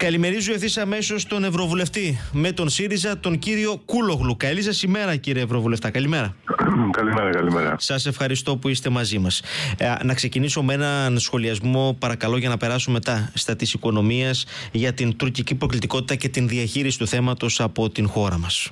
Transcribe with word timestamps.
Καλημερίζω 0.00 0.52
ευθύς 0.52 0.78
αμέσως 0.78 1.26
τον 1.26 1.44
Ευρωβουλευτή 1.44 2.18
με 2.32 2.52
τον 2.52 2.68
ΣΥΡΙΖΑ, 2.68 3.18
τον 3.18 3.38
κύριο 3.38 3.82
Κούλογλου. 3.84 4.36
Καλή 4.36 4.62
σας 4.62 4.82
ημέρα, 4.82 5.16
κύριε 5.16 5.42
Ευρωβουλευτά. 5.42 5.90
Καλημέρα. 5.90 6.34
καλημέρα, 6.98 7.30
καλημέρα. 7.30 7.74
Σας 7.78 8.06
ευχαριστώ 8.06 8.56
που 8.56 8.68
είστε 8.68 8.90
μαζί 8.90 9.18
μας. 9.18 9.42
Ε, 9.78 9.94
να 10.02 10.14
ξεκινήσω 10.14 10.62
με 10.62 10.74
έναν 10.74 11.18
σχολιασμό, 11.18 11.96
παρακαλώ, 11.98 12.36
για 12.36 12.48
να 12.48 12.56
περάσουμε 12.56 12.94
μετά 12.94 13.30
στα 13.34 13.56
της 13.56 13.72
οικονομίας 13.72 14.46
για 14.72 14.92
την 14.92 15.16
τουρκική 15.16 15.54
προκλητικότητα 15.54 16.14
και 16.14 16.28
την 16.28 16.48
διαχείριση 16.48 16.98
του 16.98 17.06
θέματος 17.06 17.60
από 17.60 17.90
την 17.90 18.08
χώρα 18.08 18.38
μας. 18.38 18.70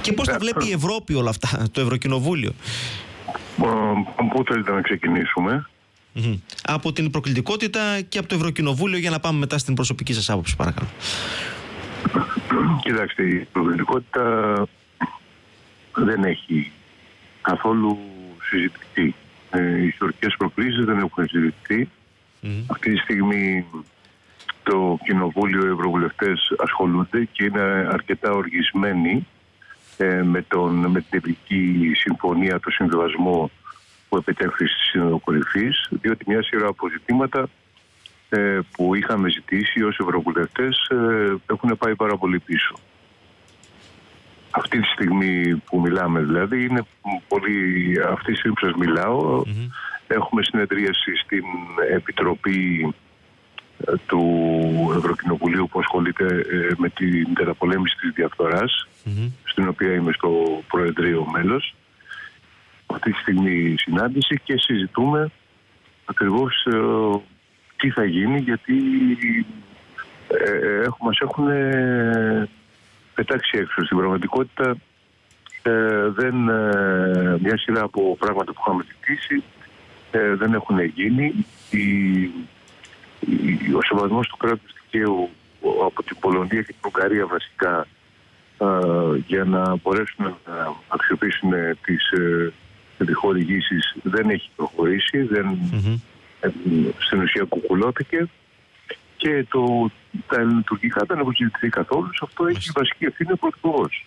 Και 0.00 0.12
πώς 0.12 0.26
τα 0.26 0.34
ε, 0.34 0.38
βλέπει 0.38 0.68
η 0.68 0.72
Ευρώπη 0.72 1.14
όλα 1.14 1.30
αυτά, 1.30 1.66
το 1.72 1.80
Ευρωκοινοβούλιο; 1.80 2.52
Πού 4.34 4.44
θέλετε 4.46 4.72
να 4.72 4.80
ξεκινήσουμε; 4.80 5.68
Από 6.62 6.92
την 6.92 7.10
προκλητικότητα 7.10 8.00
και 8.00 8.18
από 8.18 8.28
το 8.28 8.34
Ευρωκοινοβούλιο 8.34 8.98
για 8.98 9.10
να 9.10 9.20
πάμε 9.20 9.38
μετά 9.38 9.58
στην 9.58 9.74
προσωπική 9.74 10.12
σας 10.12 10.30
άποψη 10.30 10.56
παρακαλώ. 10.56 10.88
Κοιτάξτε, 12.82 13.22
η 13.22 13.48
προκλητικότητα 13.52 14.66
δεν 15.94 16.24
έχει 16.24 16.72
καθόλου 17.42 17.98
συζητηθεί. 18.48 19.14
Ε, 19.50 19.78
οι 19.78 19.86
ιστορικές 19.86 20.34
προκλήσεις 20.38 20.84
δεν 20.84 20.98
έχουν 20.98 21.28
Αυτή 22.66 22.92
τη 22.92 22.96
στιγμή 22.96 23.64
το 24.62 24.98
Κοινοβούλιο, 25.04 25.66
οι 25.66 25.70
Ευρωβουλευτές 25.70 26.52
ασχολούνται 26.58 27.28
και 27.32 27.44
είναι 27.44 27.88
αρκετά 27.90 28.30
οργισμένοι 28.30 29.26
ε, 29.96 30.22
με, 30.22 30.42
τον, 30.42 30.74
με 30.74 31.00
την 31.00 31.18
Ευρική 31.18 31.92
Συμφωνία, 31.94 32.60
το 32.60 32.70
Συμβιβασμό 32.70 33.50
που 34.08 34.16
επετέφθη 34.16 34.66
στη 34.66 34.80
Σύνοδο 34.90 35.18
Κορυφής, 35.18 35.88
διότι 35.90 36.24
μια 36.26 36.42
σειρά 36.42 36.66
από 36.66 36.88
ζητήματα 36.88 37.48
ε, 38.28 38.58
που 38.72 38.94
είχαμε 38.94 39.28
ζητήσει 39.28 39.82
ως 39.82 39.98
Ευρωβουλευτές 39.98 40.86
ε, 40.90 41.34
έχουν 41.46 41.78
πάει 41.78 41.94
πάρα 41.96 42.16
πολύ 42.16 42.38
πίσω. 42.38 42.74
Αυτή 44.50 44.80
τη 44.80 44.86
στιγμή 44.86 45.56
που 45.56 45.80
μιλάμε 45.80 46.20
δηλαδή, 46.20 46.64
είναι 46.64 46.86
πολύ, 47.28 47.96
αυτή 48.12 48.32
τη 48.32 48.38
στιγμή 48.38 48.56
που 48.56 48.66
σας 48.66 48.74
μιλάω, 48.74 49.42
έχουμε 50.06 50.42
συνεδρίαση 50.42 51.16
στην 51.16 51.44
Επιτροπή 51.94 52.94
ε, 53.86 53.92
του 54.06 54.22
Ευρωκοινοβουλίου 54.96 55.68
που 55.68 55.78
ασχολείται 55.78 56.24
ε, 56.24 56.74
με 56.76 56.88
την 56.88 57.34
καταπολέμηση 57.34 57.96
της 57.96 58.10
διαφθορας 58.14 58.88
στην 59.44 59.68
οποία 59.68 59.94
είμαι 59.94 60.12
στο 60.12 60.62
Προεδρείο 60.68 61.26
μέλος 61.32 61.74
αυτή 62.98 63.12
τη 63.12 63.18
στιγμή 63.18 63.74
συνάντηση 63.78 64.40
και 64.44 64.54
συζητούμε 64.56 65.30
ακριβώς 66.04 66.66
ε, 66.66 66.78
τι 67.76 67.90
θα 67.90 68.04
γίνει 68.04 68.38
γιατί 68.38 68.76
ε, 70.28 70.50
ε 70.50 70.86
μας 71.00 71.18
έχουν 71.20 71.46
πετάξει 73.14 73.58
έξω. 73.58 73.84
Στην 73.84 73.96
πραγματικότητα 73.96 74.76
ε, 75.62 76.08
δεν, 76.08 76.34
μια 77.38 77.58
σειρά 77.58 77.82
από 77.82 78.16
πράγματα 78.18 78.52
που 78.52 78.60
είχαμε 78.60 78.84
ζητήσει 78.86 79.42
δεν 80.36 80.54
έχουν 80.54 80.80
γίνει. 80.80 81.46
Η, 81.70 82.30
ο 83.76 83.82
σεβασμός 83.82 84.28
του 84.28 84.36
κράτους 84.36 84.72
δικαίου 84.82 85.28
από 85.84 86.02
την 86.02 86.16
Πολωνία 86.20 86.62
και 86.62 86.74
την 86.80 86.90
Ουγγαρία 86.94 87.26
βασικά 87.26 87.86
για 89.26 89.44
να 89.44 89.76
μπορέσουν 89.76 90.24
να 90.24 90.74
αξιοποιήσουν 90.88 91.50
τις 91.82 92.12
επιχορηγήσεις 92.98 93.96
δεν 94.02 94.30
έχει 94.30 94.50
προχωρήσει, 94.56 95.22
δεν, 95.22 95.58
mm-hmm. 95.72 96.00
στην 96.98 97.20
ουσία 97.20 97.44
κουκουλώθηκε 97.48 98.28
και 99.16 99.46
το, 99.48 99.90
τα 100.28 100.40
ελληνοτουρκικά 100.40 101.04
δεν 101.06 101.18
έχουν 101.18 101.34
συζητηθεί 101.34 101.68
καθόλου. 101.68 102.06
Σε 102.12 102.20
αυτό 102.22 102.46
έχει 102.46 102.70
βασική 102.74 103.04
ευθύνη 103.04 103.32
ο 103.32 103.36
Πρωθυπουργός. 103.36 104.06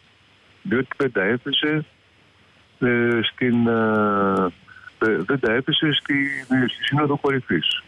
Διότι 0.61 0.87
δεν 0.97 1.11
τα 1.11 1.23
έθεσε 1.23 1.85
ε, 2.79 3.19
στην. 3.23 3.67
Ε, 3.67 4.47
δεν 4.99 5.39
τα 5.39 5.53
έθεσε 5.53 5.91
στη, 5.93 6.15
στη 6.67 6.83
Σύνοδο 6.83 7.17
Κορυφής. 7.17 7.83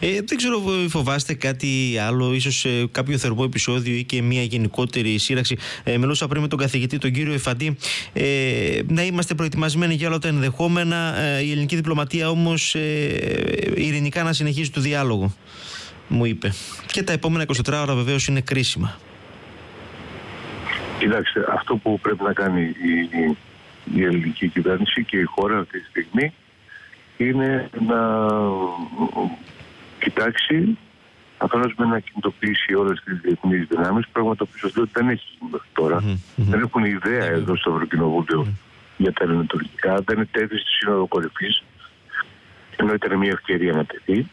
Ε, 0.00 0.20
δεν 0.24 0.36
ξέρω, 0.36 0.62
φοβάστε 0.88 1.34
κάτι 1.34 1.98
άλλο, 2.06 2.34
ίσως 2.34 2.64
ε, 2.64 2.86
κάποιο 2.90 3.18
θερμό 3.18 3.42
επεισόδιο 3.46 3.96
ή 3.96 4.04
και 4.04 4.22
μια 4.22 4.42
γενικότερη 4.42 5.18
σύραξη. 5.18 5.56
Ε, 5.84 5.98
μιλούσα 5.98 6.28
πριν 6.28 6.42
με 6.42 6.48
τον 6.48 6.58
καθηγητή, 6.58 6.98
τον 6.98 7.12
κύριο 7.12 7.32
Εφαντή, 7.32 7.76
ε, 8.12 8.80
να 8.88 9.02
είμαστε 9.02 9.34
προετοιμασμένοι 9.34 9.94
για 9.94 10.08
όλα 10.08 10.18
τα 10.18 10.28
ενδεχόμενα. 10.28 11.20
Ε, 11.20 11.40
η 11.40 11.50
ελληνική 11.50 11.76
διπλωματία 11.76 12.30
όμως 12.30 12.74
ε, 12.74 12.82
ειρηνικά 13.74 14.22
να 14.22 14.32
συνεχίζει 14.32 14.70
το 14.70 14.80
διάλογο, 14.80 15.34
μου 16.08 16.24
είπε. 16.24 16.52
Και 16.86 17.02
τα 17.02 17.12
επόμενα 17.12 17.44
24 17.46 17.72
ώρα 17.82 17.94
βεβαίως 17.94 18.26
είναι 18.26 18.40
κρίσιμα. 18.40 18.98
Κοιτάξτε, 20.98 21.46
αυτό 21.52 21.76
που 21.76 22.00
πρέπει 22.00 22.22
να 22.22 22.32
κάνει 22.32 22.62
η, 22.62 23.36
η 23.94 24.02
ελληνική 24.02 24.48
κυβέρνηση 24.48 25.04
και 25.04 25.16
η 25.16 25.24
χώρα 25.24 25.58
αυτή 25.58 25.80
τη 25.80 25.86
στιγμή 25.86 26.32
είναι 27.16 27.70
να 27.86 27.98
κοιτάξει 29.98 30.78
αφενός 31.38 31.74
με 31.76 31.86
να 31.86 31.98
κινητοποιήσει 31.98 32.74
όλες 32.74 33.02
τις 33.04 33.20
διεθνείς 33.20 33.66
δυνάμεις, 33.68 34.08
πράγμα 34.12 34.36
το 34.36 34.48
οποίο 34.48 34.86
δεν 34.92 35.08
έχει 35.08 35.24
γίνει 35.38 35.50
μέχρι 35.50 36.14
Δεν 36.36 36.60
έχουν 36.60 36.84
ιδέα 36.84 37.24
εδώ 37.24 37.56
στο 37.56 37.70
ευρωκοινοβουλιο 37.70 38.46
για 38.96 39.12
τα 39.12 39.24
ελληνοτουρκικά, 39.24 39.94
δεν 40.04 40.16
είναι 40.16 40.28
τέθη 40.30 40.56
στη 40.56 40.70
Σύνοδο 40.70 41.06
Κορυφής, 41.06 41.62
ενώ 42.76 42.92
ήταν 42.92 43.18
μια 43.18 43.30
ευκαιρία 43.30 43.72
να 43.72 43.84
τεθεί. 43.84 44.28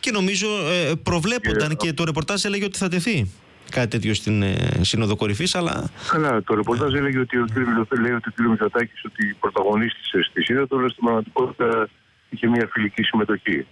Και 0.00 0.10
νομίζω 0.10 0.46
ε, 0.68 0.92
προβλέπονταν 1.02 1.68
και, 1.68 1.86
και 1.86 1.92
το 1.92 2.04
ρεπορτάζ 2.04 2.44
έλεγε 2.44 2.64
ότι 2.64 2.78
θα 2.78 2.88
τεθεί 2.88 3.30
κάτι 3.70 3.88
τέτοιο 3.88 4.14
στην 4.14 4.42
ε, 4.42 4.54
Σύνοδο 4.80 5.16
Κορυφής, 5.16 5.54
αλλά. 5.54 5.90
Καλά, 6.10 6.42
το 6.42 6.54
ρεπορτάζ 6.54 6.94
έλεγε 6.94 7.18
ότι 7.18 7.36
ο 7.36 7.44
κ. 7.52 7.98
λέει 8.00 8.12
ότι 8.12 8.28
ο 8.28 8.32
κ. 8.34 8.40
Μητσοτάκης 8.48 9.04
ότι 9.04 9.36
πρωταγωνίστησε 9.40 10.22
στη 10.22 10.42
Σύνοδο, 10.42 10.78
αλλά 10.78 10.88
στην 10.88 11.04
πραγματικότητα 11.04 11.88
είχε 12.30 12.46
μια 12.46 12.68
φιλική 12.72 13.02
συμμετοχή. 13.02 13.66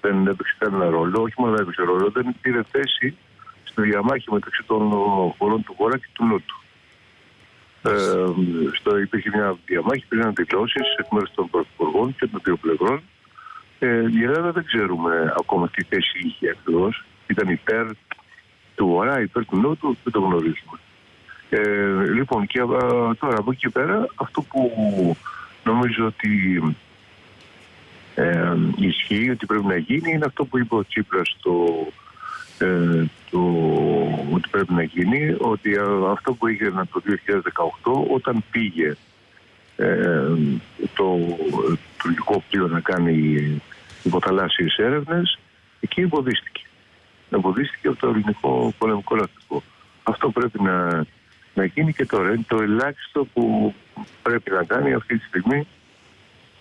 Δεν 0.00 0.26
έπαιξε 0.26 0.54
κανένα 0.58 0.90
ρόλο, 0.90 1.22
όχι 1.22 1.34
μόνο 1.36 1.52
δεν 1.52 1.62
έπαιξε 1.62 1.82
ρόλο, 1.82 2.10
δεν 2.10 2.34
πήρε 2.40 2.62
θέση 2.70 3.16
στη 3.64 3.82
διαμάχη 3.82 4.32
μεταξύ 4.32 4.62
των 4.66 4.90
χωρών 5.38 5.62
του 5.64 5.74
Βορρά 5.78 5.98
και 5.98 6.06
του 6.12 6.24
Νότου. 6.24 6.56
Ε, 7.82 8.24
στο, 8.72 8.98
υπήρχε 8.98 9.30
μια 9.34 9.58
διαμάχη, 9.66 10.02
υπήρχαν 10.04 10.32
δηλώσεις 10.34 10.94
εκ 10.98 11.06
μέρους 11.10 11.30
των 11.34 11.50
πρωθυπουργών 11.50 12.16
και 12.18 12.26
των 12.26 12.40
δύο 12.44 12.56
πλευρών. 12.56 13.02
Ε, 13.78 14.02
η 14.18 14.22
Ελλάδα 14.22 14.52
δεν 14.52 14.64
ξέρουμε 14.64 15.34
ακόμα 15.38 15.68
τι 15.68 15.84
θέση 15.84 16.18
είχε 16.18 16.50
ακριβώς. 16.50 17.04
Ήταν 17.26 17.48
υπέρ 17.48 17.86
του 18.74 18.86
Βορρά, 18.86 19.20
υπέρ 19.20 19.44
του 19.46 19.56
Νότου, 19.56 19.96
δεν 20.02 20.12
το 20.12 20.20
γνωρίζουμε. 20.20 20.78
Ε, 21.50 22.12
λοιπόν, 22.12 22.46
και 22.46 22.58
τώρα 23.18 23.36
από 23.38 23.50
εκεί 23.50 23.60
και 23.60 23.68
πέρα, 23.68 24.06
αυτό 24.14 24.42
που 24.42 24.70
νομίζω 25.64 26.06
ότι 26.06 26.62
ε, 28.16 28.56
ισχύει 28.76 29.30
ότι 29.30 29.46
πρέπει 29.46 29.64
να 29.64 29.76
γίνει 29.76 30.12
είναι 30.12 30.24
αυτό 30.24 30.44
που 30.44 30.58
είπε 30.58 30.74
ο 30.74 30.84
Τσίπρας 30.84 31.36
το, 31.42 31.86
ε, 32.58 33.04
το, 33.30 33.40
ότι 34.32 34.48
πρέπει 34.50 34.72
να 34.72 34.82
γίνει 34.82 35.36
ότι 35.38 35.76
αυτό 36.10 36.34
που 36.34 36.46
έγινε 36.46 36.70
το 36.92 37.02
2018 38.04 38.14
όταν 38.14 38.44
πήγε 38.50 38.96
ε, 39.76 40.22
το 40.94 41.18
τουρκικό 42.02 42.42
πλοίο 42.50 42.66
να 42.66 42.80
κάνει 42.80 43.60
υποθαλάσσιες 44.02 44.76
έρευνες 44.76 45.38
εκεί 45.80 46.00
εμποδίστηκε. 46.00 46.62
Εμποδίστηκε 47.30 47.88
από 47.88 47.96
το 47.96 48.08
ελληνικό 48.08 48.74
πολεμικό 48.78 49.14
λαθικό. 49.14 49.62
Αυτό 50.02 50.30
πρέπει 50.30 50.62
να, 50.62 51.04
να 51.54 51.64
γίνει 51.64 51.92
και 51.92 52.06
τώρα. 52.06 52.28
Είναι 52.28 52.44
το 52.48 52.62
ελάχιστο 52.62 53.24
που 53.24 53.74
πρέπει 54.22 54.50
να 54.50 54.64
κάνει 54.64 54.92
αυτή 54.92 55.18
τη 55.18 55.24
στιγμή 55.24 55.66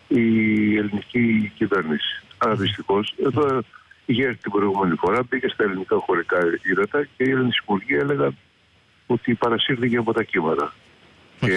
η 0.08 0.78
ελληνική 0.78 1.52
κυβέρνηση. 1.56 2.24
Αλλά 2.38 2.56
δυστυχώς. 2.56 3.16
Εδώ 3.26 3.62
είχε 4.06 4.38
την 4.42 4.52
προηγούμενη 4.52 4.96
φορά, 4.96 5.24
πήγε 5.24 5.48
στα 5.48 5.64
ελληνικά 5.64 5.96
χωρικά 5.96 6.38
ύδατα 6.62 7.04
και 7.04 7.24
οι 7.24 7.30
Έλληνε 7.30 7.50
υπουργοί 7.62 7.96
έλεγαν 7.96 8.38
ότι 9.08 9.34
παρασύρθηκε 9.34 9.98
από 9.98 10.14
τα 10.14 10.24
κύματα 10.24 10.74
και 11.40 11.54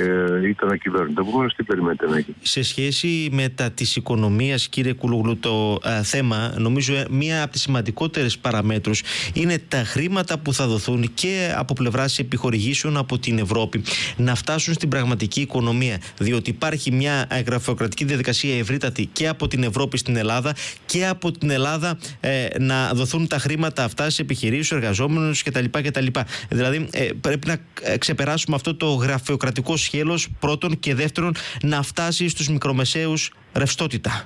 ήταν 0.49 0.71
ακυβέρνητα. 0.71 1.21
Επομένω, 1.21 1.51
τι 1.57 1.63
περιμένετε 1.63 2.07
να 2.07 2.19
γίνει. 2.19 2.37
Σε 2.43 2.63
σχέση 2.63 3.29
με 3.33 3.49
τα 3.49 3.71
της 3.71 3.97
οικονομίας, 3.97 4.69
κύριε 4.69 4.93
Κουλουγλου, 4.93 5.39
το 5.39 5.81
θέμα, 6.03 6.55
νομίζω 6.57 6.95
ε, 6.95 7.07
μία 7.11 7.43
από 7.43 7.53
τις 7.53 7.63
σημαντικότερες 7.63 8.39
παραμέτρους 8.39 9.03
είναι 9.33 9.59
τα 9.69 9.85
χρήματα 9.85 10.39
που 10.39 10.53
θα 10.53 10.67
δοθούν 10.67 11.11
και 11.15 11.55
από 11.57 11.75
πλευράς 11.75 12.19
επιχορηγήσεων 12.19 12.97
από 12.97 13.19
την 13.19 13.39
Ευρώπη 13.39 13.83
να 14.17 14.35
φτάσουν 14.35 14.75
στην 14.75 14.89
πραγματική 14.89 15.41
οικονομία. 15.41 16.01
Διότι 16.19 16.51
υπάρχει 16.51 16.93
μια 16.93 17.27
γραφειοκρατική 17.47 18.05
διαδικασία 18.05 18.59
ευρύτατη 18.59 19.07
και 19.13 19.29
από 19.29 19.49
την 19.49 19.63
Ευρώπη 19.63 19.99
στην 19.99 20.17
Ελλάδα 20.17 20.55
και 20.87 21.07
από 21.07 21.33
την 21.33 21.51
Ελλάδα 21.51 21.99
ε, 22.21 22.47
να 22.59 22.93
δοθούν 22.95 23.27
τα 23.27 23.39
χρήματα 23.39 23.85
αυτά 23.85 24.11
σε 24.11 24.23
επιχειρήσεις, 24.23 24.71
εργαζόμενους 24.71 25.43
κτλ. 25.43 25.65
κτλ. 25.71 26.07
Δηλαδή, 26.49 26.89
ε, 26.93 27.09
πρέπει 27.21 27.47
να 27.47 27.57
ξεπεράσουμε 27.99 28.57
αυτό 28.57 28.75
το 28.75 28.87
γραφειοκρατικό 28.87 29.68
κοινωνικό 29.69 29.77
σχέλος 29.77 30.29
πρώτον 30.41 30.79
και 30.79 30.95
δεύτερον 30.95 31.35
να 31.63 31.83
φτάσει 31.83 32.29
στους 32.29 32.49
μικρομεσαίους 32.49 33.33
ρευστότητα. 33.55 34.25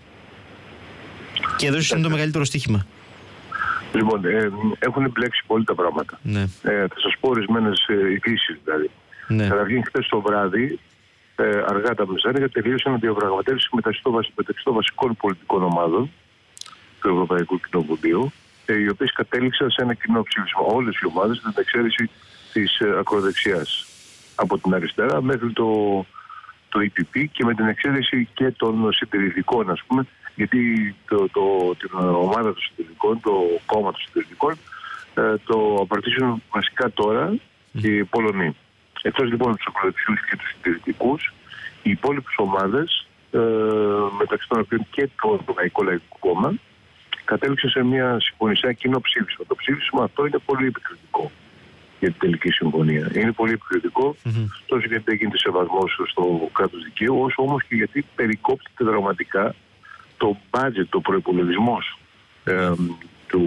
Και 1.57 1.67
εδώ 1.67 1.79
είναι 1.93 2.03
το 2.03 2.11
μεγαλύτερο 2.11 2.45
στοίχημα. 2.45 2.87
Λοιπόν, 3.95 4.25
ε, 4.25 4.51
έχουν 4.79 5.11
μπλέξει 5.11 5.43
πολύ 5.47 5.65
τα 5.65 5.75
πράγματα. 5.75 6.19
Ναι. 6.23 6.41
Ε, 6.63 6.87
θα 6.87 6.99
σας 7.01 7.15
πω 7.21 7.29
ορισμένες 7.29 7.87
ειδήσεις 7.89 8.59
δηλαδή. 8.65 8.91
Ναι. 9.29 9.49
Καταρχήν, 9.49 9.85
χθες 9.85 10.07
το 10.09 10.21
βράδυ, 10.21 10.79
ε, 11.37 11.63
αργά 11.67 11.95
τα 11.95 12.07
μεσάνυχτα, 12.07 12.49
τελείωσαν 12.49 12.99
διαπραγματεύσεις 12.99 13.69
μεταξύ 13.73 14.01
των 14.65 14.75
βασικών 14.75 15.17
πολιτικών 15.17 15.63
ομάδων 15.63 16.11
του 17.01 17.09
Ευρωπαϊκού 17.09 17.61
Κοινοβουλίου, 17.61 18.33
ε, 18.67 18.75
οι 18.75 18.89
οποίες 18.89 19.13
κατέληξαν 19.13 19.71
σε 19.71 19.83
ένα 19.83 19.95
κοινό 19.95 20.23
ψήφισμα. 20.23 20.61
Όλες 20.61 21.01
οι 21.01 21.07
ομάδες, 21.07 21.41
με 21.45 21.53
την 21.53 21.63
εξαίρεση 21.63 22.11
της 22.53 22.79
ε, 22.79 22.99
ακροδεξιάς. 22.99 23.92
Από 24.43 24.59
την 24.59 24.75
αριστερά 24.75 25.23
μέχρι 25.23 25.53
το, 25.53 25.69
το 26.69 26.81
EPP 26.81 27.25
και 27.33 27.45
με 27.45 27.55
την 27.55 27.67
εξαίρεση 27.67 28.29
και 28.35 28.51
των 28.51 28.93
συντηρητικών, 28.93 29.71
ας 29.71 29.83
πούμε, 29.87 30.07
γιατί 30.35 30.95
το, 31.09 31.29
το, 31.29 31.75
την 31.79 31.91
ομάδα 31.99 32.53
των 32.53 32.63
συντηρητικών, 32.63 33.21
το 33.21 33.33
κόμμα 33.67 33.91
των 33.91 34.01
συντηρητικών, 34.01 34.55
ε, 35.15 35.35
το 35.47 35.79
απαρτίζουν 35.81 36.43
βασικά 36.51 36.91
τώρα 36.91 37.35
οι 37.73 38.05
Πολωνοί. 38.05 38.57
Εκτός 39.03 39.29
λοιπόν 39.29 39.49
από 39.49 39.57
τους 39.57 39.67
ακροδεξιού 39.67 40.15
και 40.31 40.37
τους 40.37 40.49
συντηρητικούς, 40.55 41.33
οι 41.83 41.91
υπόλοιπες 41.91 42.35
ομάδες, 42.37 43.07
ε, 43.31 43.39
μεταξύ 44.19 44.49
των 44.49 44.61
οποίων 44.61 44.87
και 44.91 45.09
το 45.23 45.39
Ευρωπαϊκό 45.41 45.83
Λαϊκό 45.83 46.17
Κόμμα, 46.19 46.55
κατέληξε 47.25 47.69
σε 47.69 47.83
μια 47.83 48.21
συμφωνία, 48.21 48.57
σε 48.57 48.67
ένα 48.67 48.75
κοινό 48.75 49.01
ψήφισμα. 49.01 49.45
Το 49.47 49.55
ψήφισμα 49.55 50.05
αυτό 50.05 50.27
είναι 50.27 50.39
πολύ 50.39 50.67
επικριτικό 50.67 51.31
για 52.03 52.11
την 52.11 52.21
τελική 52.21 52.51
συμφωνία. 52.51 53.11
Είναι 53.15 53.33
πολύ 53.33 53.53
επικριτικό 53.53 54.17
mm-hmm. 54.25 54.47
τόσο 54.67 54.87
γιατί 54.87 55.05
δεν 55.07 55.17
γίνεται 55.17 55.39
σεβασμός 55.39 56.01
στο 56.11 56.51
κράτος 56.53 56.83
δικαίου, 56.85 57.21
όσο 57.21 57.43
όμως 57.43 57.65
και 57.65 57.75
γιατί 57.75 58.05
περικόπτεται 58.15 58.85
δραματικά 58.85 59.55
το 60.17 60.37
budget, 60.51 60.87
το 60.89 61.01
προπολογισμό 61.01 61.79
ε, 62.45 62.71
του, 63.27 63.43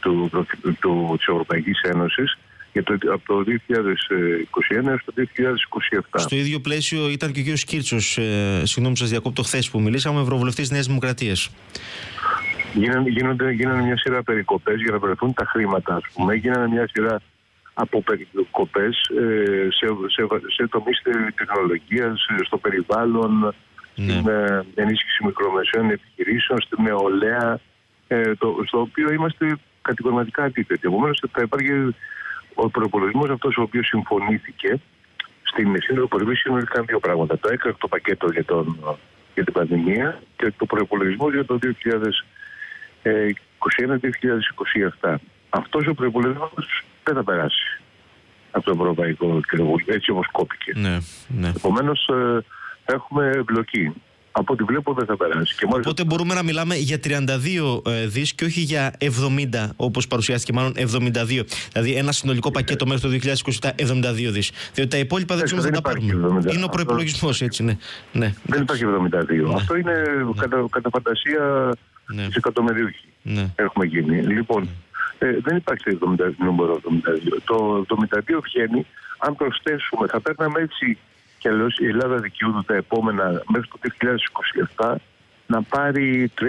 του, 0.00 0.28
του, 0.30 0.76
του, 0.80 1.14
της 1.16 1.26
Ευρωπαϊκής 1.26 1.80
Ένωσης 1.80 2.38
για 2.72 2.82
το, 2.82 2.98
από 3.12 3.22
το 3.26 3.44
2021 3.46 4.86
έως 4.86 5.04
το 5.04 5.12
2027. 5.16 6.20
Στο 6.20 6.36
ίδιο 6.36 6.60
πλαίσιο 6.60 7.08
ήταν 7.08 7.32
και 7.32 7.40
ο 7.40 7.54
κ. 7.54 7.58
Κίρτσος, 7.66 8.18
ε, 8.18 8.62
συγγνώμη 8.64 8.96
σας 8.96 9.10
διακόπτω 9.10 9.42
χθες 9.42 9.70
που 9.70 9.80
μιλήσαμε, 9.80 10.20
ευρωβουλευτής 10.20 10.70
Νέας 10.70 10.86
Δημοκρατίας. 10.86 11.50
Γίνανε, 12.74 13.08
γίνονται, 13.08 13.50
γίνανε 13.50 13.82
μια 13.82 13.96
σειρά 13.98 14.22
περικοπές 14.22 14.80
για 14.80 14.90
να 14.90 14.98
βρεθούν 14.98 15.34
τα 15.34 15.44
χρήματα, 15.44 15.94
ας 15.94 16.02
πούμε. 16.14 16.34
Γίνανε 16.34 16.68
μια 16.68 16.88
σειρά 16.92 17.20
από 17.80 18.02
περικοπές 18.02 19.10
ε, 19.18 19.68
σε, 19.70 19.86
σε, 20.06 20.26
σε 20.54 20.66
τομείς 20.68 21.02
τεχνολογίας, 21.34 22.26
στο 22.44 22.58
περιβάλλον, 22.58 23.54
ναι. 23.94 24.12
στην 24.12 24.28
ε, 24.28 24.64
ενίσχυση 24.74 25.24
μικρομεσαίων 25.24 25.90
επιχειρήσεων, 25.90 26.60
στην 26.60 26.82
νεολαία, 26.82 27.60
ε, 28.08 28.34
το, 28.34 28.62
στο 28.66 28.80
οποίο 28.80 29.12
είμαστε 29.12 29.56
κατηγορηματικά 29.82 30.42
αντίθετοι. 30.44 30.86
Επομένως, 30.86 31.22
θα 31.32 31.42
υπάρχει 31.42 31.94
ο 32.54 32.70
προπολογισμός 32.70 33.30
αυτός 33.30 33.56
ο 33.56 33.62
οποίος 33.62 33.86
συμφωνήθηκε 33.86 34.80
στην 35.42 35.80
Σύνοδο 35.82 36.08
Κορυφής 36.08 36.40
συνολικά 36.40 36.82
δύο 36.82 37.00
πράγματα. 37.00 37.38
Το 37.38 37.48
έκτακτο 37.52 37.88
πακέτο 37.88 38.30
για, 38.30 38.44
τον, 38.44 38.78
για 39.34 39.44
την 39.44 39.52
πανδημία 39.52 40.22
και 40.36 40.52
το 40.56 40.66
προπολογισμό 40.66 41.30
για 41.30 41.44
το 41.44 41.58
2021-2027. 45.00 45.14
Αυτός 45.50 45.86
ο 45.86 45.94
προπολογισμός 45.94 46.84
δεν 47.04 47.14
θα 47.14 47.24
περάσει 47.24 47.80
από 48.50 48.64
το 48.64 48.70
Ευρωπαϊκό 48.70 49.40
Κοινοβούλιο, 49.50 49.94
έτσι 49.94 50.10
όπω 50.10 50.24
κόπηκε. 50.32 50.72
Ναι, 50.74 50.98
ναι. 51.28 51.48
Επομένως, 51.48 52.08
ε, 52.08 52.44
έχουμε 52.84 53.30
εμπλοκή. 53.34 53.92
Από 54.32 54.52
ό,τι 54.52 54.62
βλέπω 54.62 54.92
δεν 54.94 55.06
θα 55.06 55.16
περάσει. 55.16 55.54
Και 55.54 55.66
μάλιστα... 55.66 55.90
Οπότε 55.90 56.04
μπορούμε 56.04 56.34
να 56.34 56.42
μιλάμε 56.42 56.74
για 56.74 56.98
32 57.04 57.86
ε, 57.86 58.06
δις 58.06 58.34
και 58.34 58.44
όχι 58.44 58.60
για 58.60 58.94
70 59.00 59.68
όπως 59.76 60.06
παρουσιάστηκε, 60.06 60.52
μάλλον 60.52 60.72
72. 60.76 61.44
Δηλαδή 61.72 61.94
ένα 61.94 62.12
συνολικό 62.12 62.50
πακέτο 62.50 62.86
μέχρι 62.86 63.20
το 63.20 63.32
2027 63.60 63.70
72 63.76 64.12
δις. 64.30 64.50
Διότι 64.74 64.90
τα 64.90 64.96
υπόλοιπα 64.96 65.36
δεν 65.36 65.44
ξέρουμε 65.44 65.66
θα 65.66 65.72
τα 65.72 65.80
πάρουμε. 65.80 66.40
Είναι 66.52 66.64
ο 66.64 66.68
προπολογισμό, 66.68 67.30
έτσι, 67.40 67.62
ναι. 67.62 67.76
ναι. 68.12 68.34
Δεν 68.42 68.62
υπάρχει 68.62 68.84
72. 68.86 69.10
Ναι. 69.10 69.54
Αυτό 69.54 69.76
είναι 69.76 69.92
ναι. 69.92 70.32
κατά, 70.36 70.66
κατά 70.70 70.88
φαντασία 70.92 71.70
ναι. 72.06 72.26
εκατομμυρίουχοι. 72.36 73.04
Ναι. 73.22 73.52
Έχουμε 73.54 73.84
γίνει. 73.84 74.22
Λοιπόν, 74.22 74.62
ναι. 74.62 74.68
Ε, 75.22 75.38
δεν 75.40 75.56
υπάρχει 75.56 75.98
70, 76.18 76.30
νούμερο 76.38 76.80
72. 76.84 77.38
Το 77.44 77.84
72 77.88 78.40
βγαίνει, 78.42 78.86
αν 79.18 79.36
προσθέσουμε, 79.36 80.06
θα 80.06 80.20
παίρναμε 80.20 80.60
έτσι 80.60 80.98
και 81.38 81.48
αλλιώς 81.48 81.78
η 81.78 81.86
Ελλάδα 81.86 82.16
δικαιούται 82.16 82.62
τα 82.66 82.74
επόμενα 82.74 83.42
μέχρι 83.48 83.68
το 83.68 83.78
2027 84.76 84.94
να 85.46 85.62
πάρει 85.62 86.32
30-40 86.40 86.46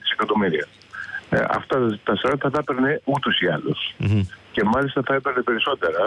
δισεκατομμύρια. 0.00 0.66
Ε, 1.30 1.44
αυτά 1.48 1.98
τα 2.04 2.18
40 2.22 2.34
θα 2.38 2.50
τα 2.50 2.58
έπαιρνε 2.58 3.00
ούτως 3.04 3.40
ή 3.40 3.46
άλλως. 3.46 3.94
Mm-hmm. 3.98 4.20
Και 4.52 4.64
μάλιστα 4.64 5.02
θα 5.06 5.14
έπαιρνε 5.14 5.42
περισσότερα. 5.42 6.04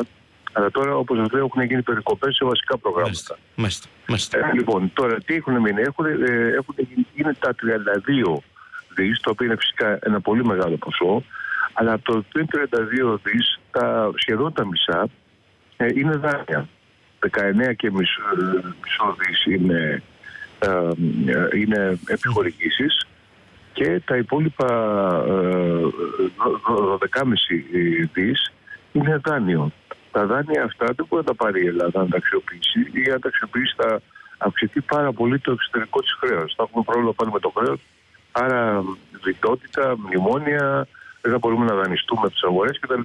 Αλλά 0.54 0.72
τώρα, 0.72 0.96
όπως 0.96 1.18
σας 1.18 1.32
λέω, 1.32 1.46
έχουν 1.46 1.62
γίνει 1.62 1.82
περικοπές 1.82 2.36
σε 2.36 2.46
βασικά 2.46 2.78
προγράμματα. 2.78 3.38
Μάλιστα. 3.56 3.88
Μάλιστα. 4.08 4.38
Ε, 4.38 4.52
λοιπόν, 4.54 4.92
τώρα 4.94 5.18
τι 5.26 5.34
έχουν 5.36 5.60
μείνει, 5.60 5.82
έχουν, 5.82 6.06
ε, 6.06 6.12
έχουν 6.58 6.76
γίνει 7.14 7.34
τα 7.40 7.56
32 7.56 8.44
δις, 9.00 9.20
το 9.20 9.30
οποίο 9.30 9.46
είναι 9.46 9.56
φυσικά 9.56 10.00
ένα 10.02 10.22
πολύ 10.22 10.46
μεγάλο 10.46 10.78
ποσό. 10.78 11.24
Αλλά 11.74 11.94
από 11.94 12.04
το 12.04 12.24
32 12.34 13.20
δις, 13.24 13.60
σχεδόν 14.16 14.54
τα 14.54 14.66
μισά 14.66 15.08
ε, 15.78 15.88
είναι 15.96 16.16
δάνεια. 16.16 16.68
19 17.20 17.76
και 17.76 17.92
μισό, 17.92 18.22
μισό 18.84 19.16
δις 19.20 19.46
είναι, 19.46 20.02
ε, 20.60 21.58
είναι 21.58 22.00
επιχορηγήσεις 22.08 23.08
και 23.74 24.02
τα 24.06 24.18
υπόλοιπα 24.18 24.70
12,5 26.98 28.10
δις 28.14 28.52
είναι 28.92 29.22
δάνειο. 29.26 29.72
Τα 30.12 30.26
δάνεια 30.26 30.64
αυτά 30.64 30.86
δεν 30.86 31.06
μπορεί 31.10 31.24
να 31.26 31.34
τα 31.34 31.36
πάρει 31.36 31.64
η 31.64 31.68
Ελλάδα 31.68 32.02
να 32.02 32.08
τα 32.08 32.18
αξιοποιήσει 32.18 32.80
ή 32.80 33.12
αν 33.12 33.20
τα 33.20 33.28
αξιοποιήσει 33.28 33.74
θα 33.78 34.02
αυξηθεί 34.38 34.82
πάρα 34.82 35.12
πολύ 35.14 35.40
το 35.40 35.52
εξωτερικό 35.52 36.00
της 36.02 36.14
χρέος. 36.20 36.54
Θα 36.58 36.64
έχουμε 36.68 36.84
πρόβλημα 36.84 37.14
πάλι 37.14 37.32
με 37.32 37.40
το 37.40 37.54
χρέος, 37.58 37.80
άρα 38.32 38.84
διτότητα, 39.24 39.98
μνημόνια, 39.98 40.88
δεν 41.22 41.32
θα 41.32 41.38
μπορούμε 41.38 41.66
να 41.66 41.76
δανειστούμε 41.76 42.30
τις 42.30 42.44
αγορές 42.44 42.80
κτλ. 42.80 43.02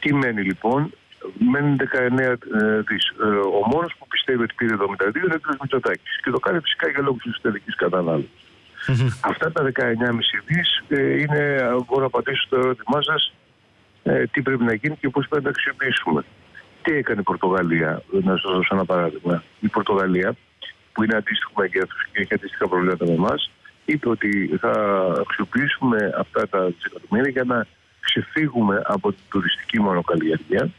Τι 0.00 0.14
μένει 0.14 0.42
λοιπόν, 0.42 0.92
μένουν 1.38 1.78
19 1.78 2.18
ε, 2.18 2.36
δις. 2.80 3.08
Ε, 3.08 3.24
ο 3.24 3.62
μόνος 3.72 3.94
που 3.98 4.06
πιστεύει 4.06 4.42
ότι 4.42 4.54
πήρε 4.54 4.74
72 4.74 5.24
είναι 5.24 5.34
ο 5.34 5.40
κ. 5.40 5.60
Μητσοτάκης 5.60 6.20
και 6.22 6.30
το 6.30 6.38
κάνει 6.38 6.60
φυσικά 6.60 6.88
για 6.88 7.02
λόγους 7.02 7.24
εσωτερικής 7.24 7.74
κατανάλωσης. 7.74 8.30
Αυτά 9.30 9.52
τα 9.52 9.62
19,5 9.62 9.72
δις 10.46 10.82
ε, 10.88 11.20
είναι, 11.20 11.60
μπορώ 11.86 12.00
να 12.00 12.06
απαντήσω 12.06 12.42
στο 12.42 12.56
ερώτημά 12.56 13.02
σας, 13.02 13.32
τι 14.30 14.42
πρέπει 14.42 14.64
να 14.64 14.74
γίνει 14.74 14.96
και 14.96 15.08
πώς 15.08 15.28
πρέπει 15.28 15.44
να 15.44 15.50
αξιοποιήσουμε. 15.50 16.24
Τι 16.82 16.92
έκανε 16.92 17.20
η 17.20 17.22
Πορτογαλία, 17.22 18.02
να 18.10 18.36
σας 18.36 18.52
δώσω 18.52 18.74
ένα 18.74 18.84
παράδειγμα. 18.84 19.42
Η 19.60 19.68
Πορτογαλία, 19.68 20.36
που 20.92 21.02
είναι 21.02 21.16
αντίστοιχο 21.16 21.52
μεγέθους 21.56 22.06
και 22.12 22.20
έχει 22.20 22.34
αντίστοιχα 22.34 22.68
προβλήματα 22.68 23.06
με 23.06 23.12
εμάς, 23.12 23.50
είπε 23.84 24.08
ότι 24.08 24.58
θα 24.60 24.72
αξιοποιήσουμε 25.20 26.12
αυτά 26.18 26.48
τα 26.48 26.66
δισεκατομμύρια 26.66 27.30
για 27.30 27.44
να 27.44 27.66
ξεφύγουμε 28.00 28.82
από 28.84 29.12
την 29.12 29.22
τουριστική 29.30 29.80
μονοκαλλιέργεια 29.80 30.70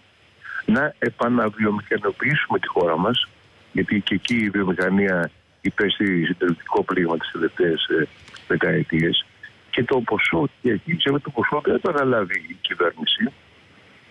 να 0.66 0.94
επαναβιομηχανοποιήσουμε 1.00 2.60
τη 2.60 2.68
χώρα 2.68 2.98
μας, 2.98 3.28
γιατί 3.72 4.02
και 4.02 4.14
εκεί 4.14 4.36
η 4.36 4.50
βιομηχανία 4.50 5.32
υπέστη 5.62 6.26
συντηρητικό 6.26 6.84
πλήγμα 6.84 7.18
τις 7.18 7.32
τελευταίες 7.32 7.86
ε, 7.88 8.08
δεκαετίες 8.48 9.26
και 9.70 9.84
το 9.84 10.02
ποσό, 10.02 10.50
και 10.62 10.72
εκεί 10.72 10.98
ξέρετε 10.98 11.22
το 11.24 11.30
ποσό 11.30 11.62
δεν 11.66 11.80
θα 11.80 11.90
αναλάβει 11.90 12.46
η 12.50 12.58
κυβέρνηση, 12.62 13.32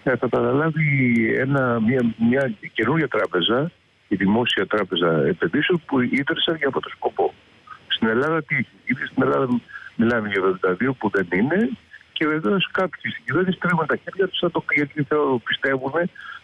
ε, 0.03 0.17
θα 0.17 0.29
αναλάβει 0.31 0.89
ένα, 1.39 1.81
μια, 1.81 2.15
μια 2.29 2.53
καινούργια 2.73 3.09
τράπεζα, 3.09 3.71
η 4.13 4.17
Δημόσια 4.17 4.67
Τράπεζα 4.67 5.11
Επενδύσεων 5.27 5.83
που 5.87 6.01
ίδρυσαν 6.01 6.55
για 6.57 6.67
αυτό 6.67 6.81
το 6.81 6.89
σκοπό. 6.89 7.35
Στην 7.89 8.09
Ελλάδα 8.09 8.43
τι 8.43 8.55
έχει, 8.55 9.05
στην 9.11 9.23
Ελλάδα 9.23 9.61
μιλάμε 9.97 10.29
για 10.29 10.41
72 10.81 10.91
που 10.99 11.11
δεν 11.11 11.27
είναι 11.31 11.71
και 12.13 12.27
βεβαίως 12.27 12.69
κάποιοι 12.73 13.11
στην 13.11 13.25
κυβέρνηση 13.25 13.59
τρέχουν 13.59 13.87
τα 13.87 13.97
χέρια 13.97 14.29
τους 14.29 14.41
γιατί 14.75 15.05
πιστεύουν 15.45 15.93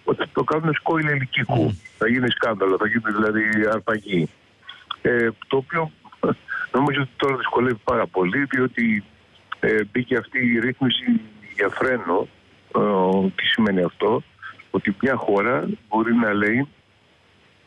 ότι 0.05 0.29
το 0.33 0.45
κάνουν 0.45 0.75
σκόιλ 0.75 1.07
ελικίκου. 1.07 1.71
Mm. 1.71 1.75
Θα 1.99 2.09
γίνει 2.09 2.31
σκάνδαλο, 2.31 2.77
θα 2.77 2.87
γίνει 2.87 3.03
δηλαδή 3.17 3.43
αρπαγή. 3.73 4.29
Ε, 5.03 5.29
το 5.47 5.57
οποίο 5.57 5.91
νομίζω 6.77 7.01
ότι 7.01 7.11
τώρα 7.17 7.37
δυσκολεύει 7.37 7.81
πάρα 7.85 8.07
πολύ, 8.07 8.45
διότι 8.45 9.05
ε, 9.61 9.85
μπήκε 9.93 10.17
αυτή 10.17 10.39
η 10.39 10.59
ρύθμιση 10.59 11.21
για 11.57 11.69
φρένο. 11.69 12.29
Ε, 12.77 13.29
τι 13.37 13.47
σημαίνει 13.47 13.83
αυτό, 13.83 14.23
ότι 14.71 14.97
μια 15.01 15.17
χώρα 15.17 15.69
μπορεί 15.89 16.15
να 16.15 16.33
λέει 16.33 16.69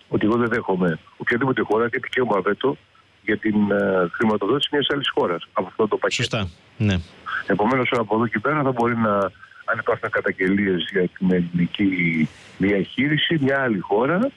ότι 0.10 0.25
εγώ 0.25 0.36
δεν 0.38 0.48
δέχομαι 0.48 1.00
οποιαδήποτε 1.18 1.62
χώρα 1.62 1.86
έχει 1.86 2.00
δικαίωμα 2.00 2.42
βέτο 2.42 2.78
για 3.22 3.38
την 3.38 3.72
ε, 3.72 4.10
χρηματοδότηση 4.12 4.70
μιας 4.72 4.88
άλλης 4.89 5.10
χώρας 5.10 5.48
από 5.54 5.68
αυτό 5.68 5.88
το 5.88 5.98
πακέτο. 5.98 6.24
Σωστά. 6.24 6.50
Ναι. 6.78 7.00
Επομένως, 7.48 7.92
από 7.92 8.16
εδώ 8.16 8.28
και 8.28 8.39
πέρα 8.39 8.62
θα 8.63 8.72
μπορεί 8.72 8.98
να 8.98 9.32
αν 9.72 9.78
υπάρχουν 9.80 10.10
καταγγελίες 10.10 10.88
για 10.92 11.08
την 11.08 11.32
ελληνική 11.32 12.30
διαχείριση, 12.58 13.38
μια 13.42 13.62
άλλη 13.62 13.80
χώρα, 13.80 14.30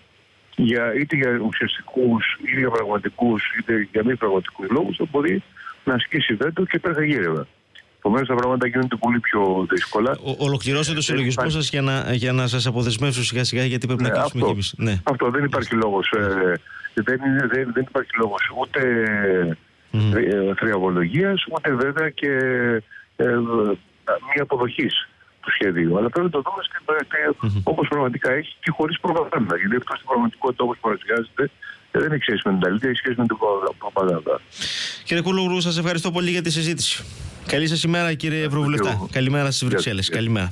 για, 0.56 0.94
είτε 0.94 1.16
για 1.16 1.40
ουσιαστικούς, 1.46 2.38
είτε 2.46 2.58
για 2.58 2.70
πραγματικούς, 2.70 3.42
είτε 3.58 3.88
για 3.92 4.04
μη 4.04 4.16
πραγματικούς 4.16 4.68
λόγους, 4.70 4.96
θα 4.96 5.04
μπορεί 5.10 5.42
να 5.84 5.94
ασκήσει 5.94 6.34
βέτο 6.34 6.64
και 6.64 6.78
τα 6.78 7.04
γύρευα. 7.04 7.46
Επομένως 8.04 8.28
τα 8.28 8.34
πράγματα 8.34 8.66
γίνονται 8.66 8.96
πολύ 8.96 9.20
πιο 9.20 9.66
δύσκολα. 9.70 10.10
Ο, 10.24 10.34
ολοκληρώστε 10.38 10.94
το 10.94 11.00
συλλογισμό 11.02 11.48
σας 11.48 11.68
για 11.70 11.82
να, 11.82 12.12
για 12.12 12.32
να 12.32 12.46
σας 12.46 12.66
αποδεσμεύσω 12.66 13.24
σιγά 13.24 13.44
σιγά, 13.44 13.64
γιατί 13.64 13.86
πρέπει 13.86 14.02
Ναι, 14.02 14.08
να 14.08 14.14
κλείσουμε 14.14 14.42
αυτό. 14.42 14.46
κι 14.46 14.52
εμείς. 14.52 14.74
Ναι. 14.76 15.00
Αυτό 15.02 15.30
δεν 15.30 15.44
υπάρχει 15.44 15.74
λόγος. 15.74 16.10
Ε, 16.10 16.60
δεν, 16.94 17.18
είναι- 17.26 17.46
δεν, 17.52 17.70
δεν 17.74 17.84
υπάρχει 17.88 18.10
λόγος 18.18 18.42
ούτε 18.60 18.80
Μμμ. 19.90 20.12
ε, 20.16 20.54
θριαβολογία, 20.58 21.34
ούτε 21.54 21.74
βέβαια 21.74 22.10
και 22.10 22.30
ε, 23.16 23.24
μια 24.34 24.42
αποδοχής 24.42 25.08
του 25.40 25.50
σχεδίου. 25.50 25.98
Αλλά 25.98 26.08
πρέπει 26.10 26.24
να 26.24 26.30
το 26.30 26.42
δούμε 26.46 26.62
στην- 26.62 27.60
όπως 27.62 27.88
πραγματικά 27.88 28.30
έχει 28.32 28.54
και 28.60 28.70
χωρίς 28.76 29.00
προπαγάνδα. 29.00 29.56
Γιατί 29.56 29.76
αυτό 29.76 29.94
στην 29.94 30.06
πραγματικότητα 30.06 30.64
όπως 30.64 30.78
παρουσιάζεται 30.80 31.42
ε, 31.42 31.50
δεν 31.98 32.12
έχει 32.12 32.22
σχέση 32.22 32.42
με 32.44 32.52
την 32.58 32.66
αλήθεια, 32.68 32.88
έχεις 32.88 32.98
σχέση 33.00 33.14
με 33.20 33.26
την 33.26 33.36
προπα- 33.36 33.74
προπαγάνδα. 33.78 34.40
Κύριε 35.04 35.22
Κούλογλου, 35.22 35.60
σας 35.60 35.78
ευχαριστώ 35.78 36.10
πολύ 36.10 36.30
για 36.30 36.42
τη 36.42 36.50
συζήτηση. 36.50 37.02
Καλή 37.46 37.66
σας 37.66 37.82
ημέρα, 37.82 38.14
κύριε 38.14 38.44
Ευρωβουλευτά. 38.44 38.90
εγώ. 38.90 39.08
Καλημέρα 39.12 39.50
στις 39.50 39.68
Γεια 39.68 39.70
σας. 39.78 39.84
Βρυξέλλε. 39.86 40.16
Καλημέρα. 40.16 40.50